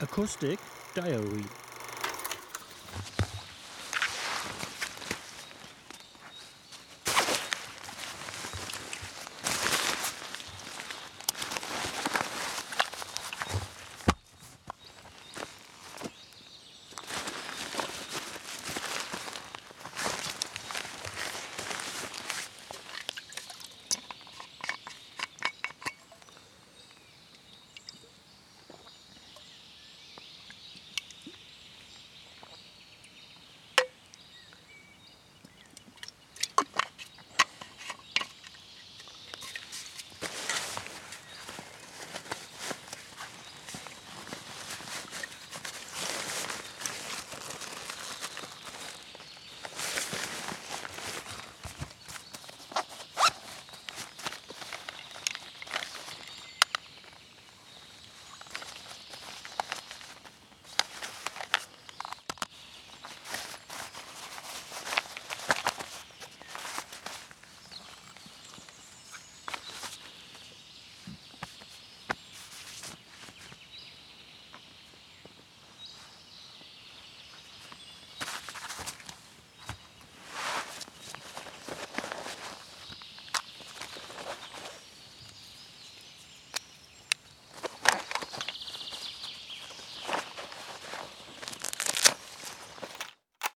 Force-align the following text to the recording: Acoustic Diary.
Acoustic 0.00 0.60
Diary. 0.94 1.44